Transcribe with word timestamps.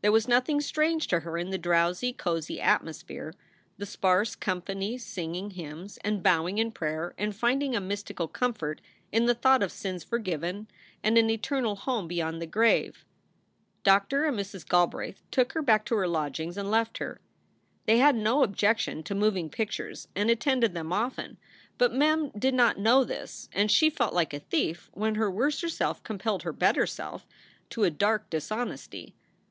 There 0.00 0.12
was 0.12 0.26
nothing 0.26 0.62
strange 0.62 1.08
to 1.08 1.20
her 1.20 1.36
in 1.36 1.50
the 1.50 1.58
drowsy, 1.58 2.14
cozy 2.14 2.58
atmosphere, 2.58 3.34
the 3.76 3.84
sparse 3.84 4.34
company 4.34 4.96
singing 4.96 5.50
hymns 5.50 5.98
and 6.02 6.22
bowing 6.22 6.56
in 6.56 6.72
prayer 6.72 7.14
and 7.18 7.36
finding 7.36 7.76
a 7.76 7.82
mystical 7.82 8.26
comfort 8.26 8.80
in 9.12 9.26
the 9.26 9.34
thought 9.34 9.62
of 9.62 9.70
sins 9.70 10.02
forgiven 10.02 10.68
and 11.02 11.18
an 11.18 11.28
eternal 11.28 11.76
home 11.76 12.08
beyond 12.08 12.40
the 12.40 12.46
grave. 12.46 13.04
Doctor 13.82 14.24
and 14.24 14.38
Mrs. 14.38 14.66
Galbraith 14.66 15.22
took 15.30 15.52
her 15.52 15.60
back 15.60 15.84
to 15.84 15.96
her 15.96 16.08
lodgings 16.08 16.56
and 16.56 16.70
left 16.70 16.96
her. 16.96 17.20
They 17.84 17.98
had 17.98 18.16
no 18.16 18.42
objection 18.42 19.02
to 19.02 19.14
moving 19.14 19.50
pictures 19.50 20.08
and 20.16 20.28
9 20.28 20.30
o 20.30 20.30
SOULS 20.30 20.30
FOR 20.30 20.30
SALE 20.30 20.32
attended 20.54 20.74
them 20.74 20.92
often, 20.94 21.36
but 21.76 21.92
Mem 21.92 22.30
did 22.30 22.54
not 22.54 22.78
know 22.80 23.04
this, 23.04 23.50
and 23.52 23.70
she 23.70 23.90
felt 23.90 24.14
like 24.14 24.32
a 24.32 24.40
thief 24.40 24.88
when 24.94 25.16
her 25.16 25.30
worser 25.30 25.68
self 25.68 26.02
compelled 26.02 26.42
her 26.44 26.54
better 26.54 26.86
self 26.86 27.26
to 27.68 27.84
a 27.84 27.90
dark 27.90 28.30
dishonesty. 28.30 29.14